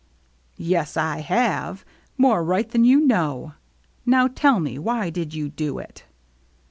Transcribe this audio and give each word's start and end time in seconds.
"Yes 0.73 0.97
I 0.97 1.19
have, 1.19 1.85
more 2.17 2.43
right 2.43 2.67
than 2.67 2.83
you 2.83 3.01
know. 3.05 3.53
Now 4.03 4.27
tell 4.27 4.59
me, 4.59 4.79
why 4.79 5.11
did 5.11 5.35
you 5.35 5.47
do 5.49 5.77
it?" 5.77 6.05